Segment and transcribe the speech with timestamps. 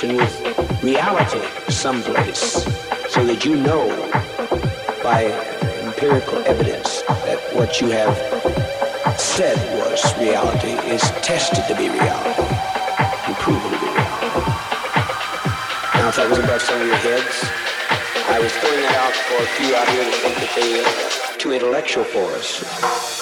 [0.00, 1.38] with reality
[1.70, 2.64] someplace
[3.12, 3.86] so that you know
[5.02, 5.24] by
[5.84, 8.16] empirical evidence that what you have
[9.20, 12.42] said was reality is tested to be reality
[13.28, 14.40] and proven to be reality.
[15.94, 17.44] Now, if that was above some of your heads,
[18.30, 21.38] I was throwing that out for a few out here to think that they are
[21.38, 23.21] too intellectual for us.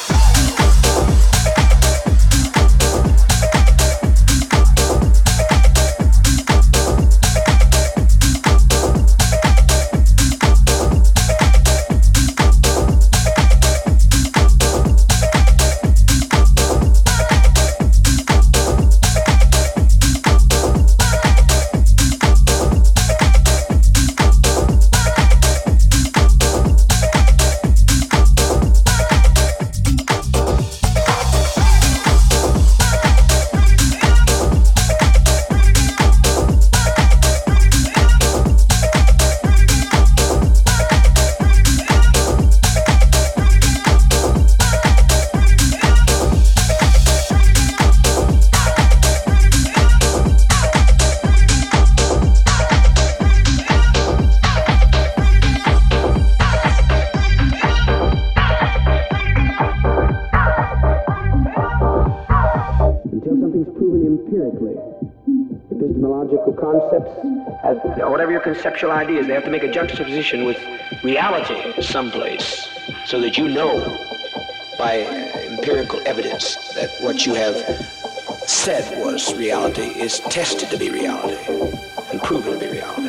[66.41, 69.27] Uh, conceptual ideas.
[69.27, 70.59] They have to make a juxtaposition with
[71.03, 72.67] reality someplace
[73.05, 73.79] so that you know
[74.79, 75.01] by
[75.51, 77.57] empirical evidence that what you have
[78.47, 81.37] said was reality is tested to be reality
[82.11, 83.09] and proven to be reality.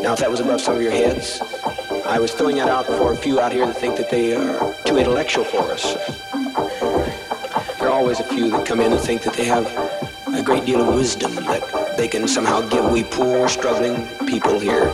[0.00, 1.40] Now, if that was above some of your heads,
[2.06, 4.74] I was throwing that out for a few out here that think that they are
[4.84, 5.94] too intellectual for us.
[7.78, 9.89] There are always a few that come in and think that they have
[10.50, 13.94] great deal of wisdom that they can somehow give we poor, struggling
[14.26, 14.90] people here,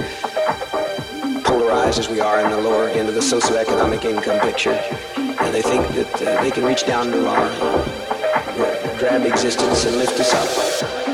[1.45, 4.79] polarized as we are in the lower end of the socioeconomic income picture.
[5.17, 9.97] And they think that uh, they can reach down to our uh, drab existence and
[9.97, 11.06] lift us up.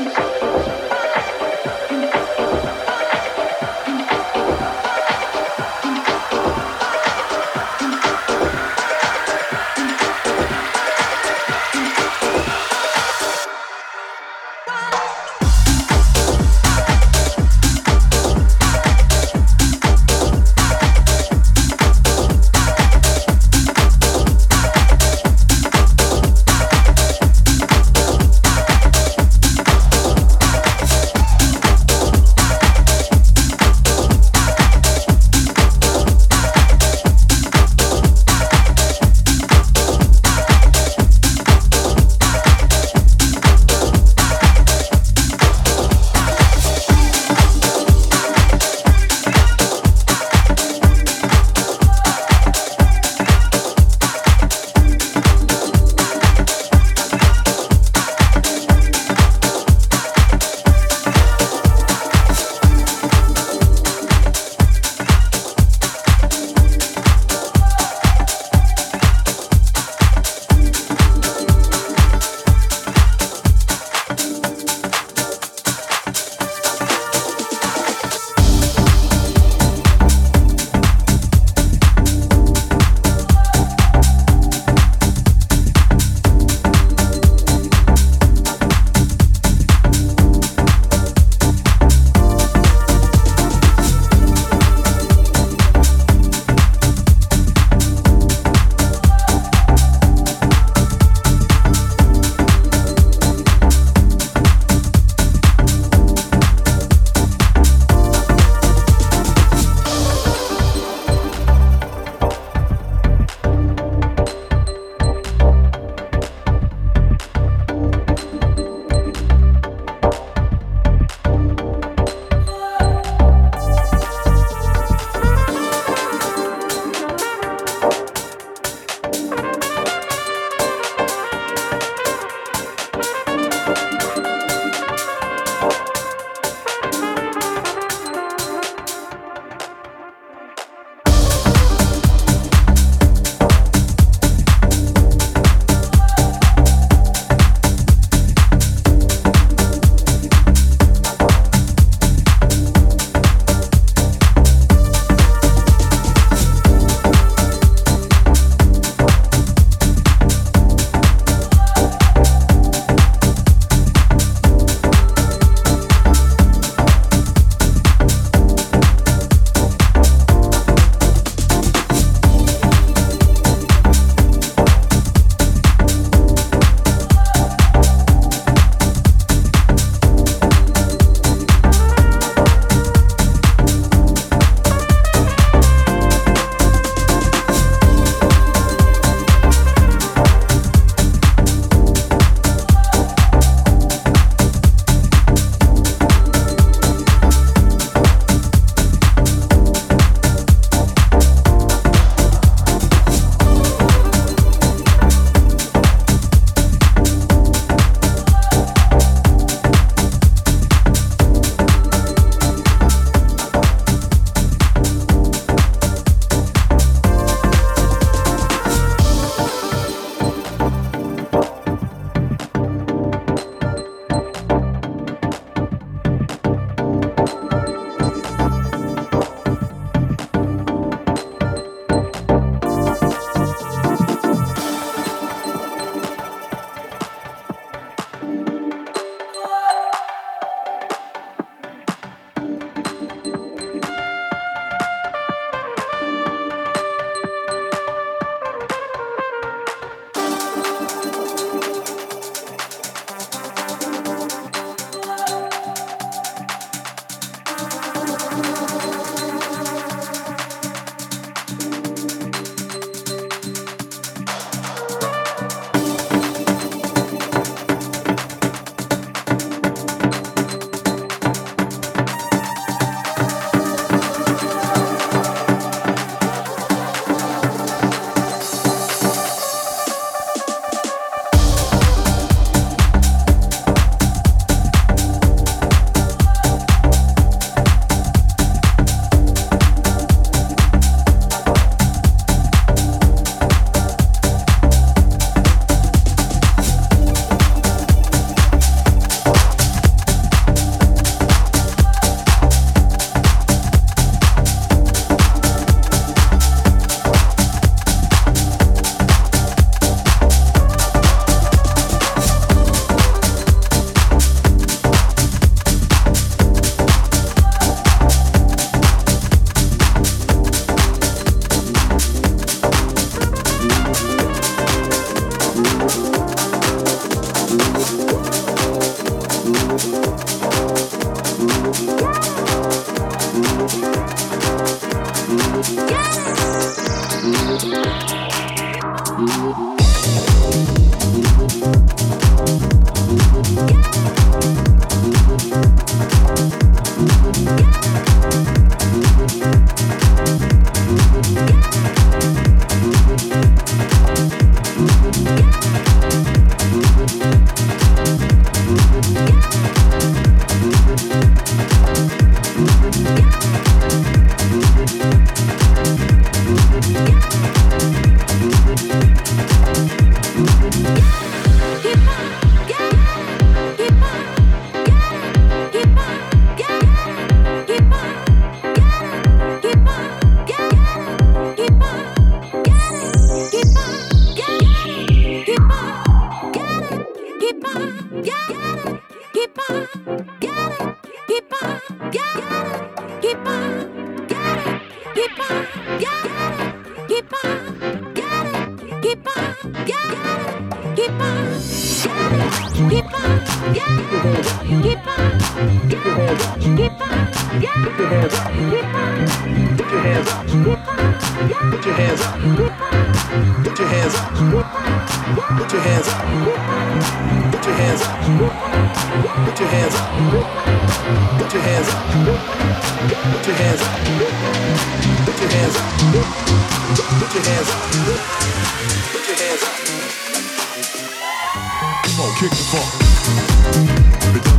[432.23, 432.89] flow, kick the fuck.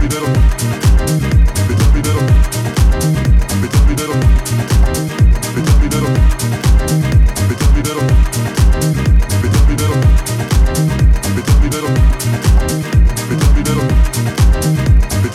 [0.00, 0.04] Little.
[0.04, 0.28] Little.
[1.73, 1.94] Little.
[1.94, 2.25] Little.
[3.94, 4.18] Little.
[5.94, 6.21] Little.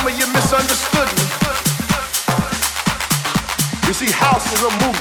[0.07, 1.25] mama, you misunderstood me.
[3.87, 4.96] You see, house is a movie.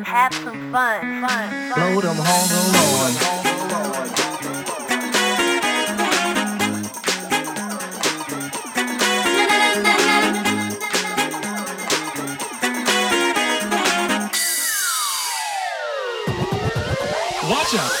[0.00, 1.20] and have some fun.
[1.20, 1.94] fun, fun.
[1.94, 3.40] Load them home alone.
[17.50, 17.99] Watch out!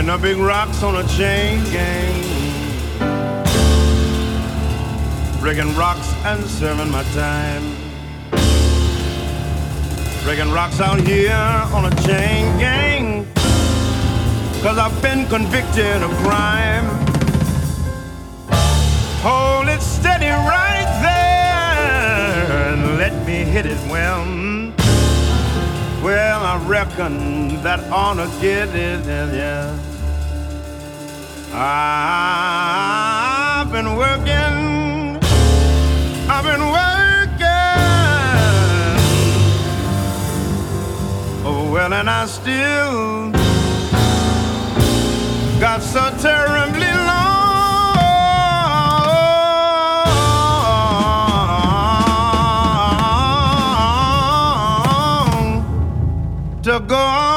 [0.00, 2.22] Picking up big rocks on a chain gang.
[5.40, 7.76] Breaking rocks and serving my time.
[10.24, 11.34] Breaking rocks out here
[11.74, 13.26] on a chain gang.
[14.62, 16.86] Cause I've been convicted of crime.
[19.20, 24.24] Hold it steady right there and let me hit it well.
[26.02, 29.89] Well, I reckon that honor get it, yeah.
[31.52, 32.92] I've
[33.72, 35.18] been working,
[36.30, 37.46] I've been working.
[41.44, 43.32] Oh, well, and I still
[45.60, 47.40] got so terribly long
[56.62, 57.29] to go on.